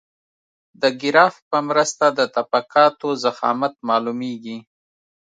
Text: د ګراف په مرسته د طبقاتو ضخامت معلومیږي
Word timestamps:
د 0.81 0.83
ګراف 1.01 1.35
په 1.49 1.57
مرسته 1.67 2.05
د 2.17 2.19
طبقاتو 2.35 3.09
ضخامت 3.23 3.73
معلومیږي 3.89 4.57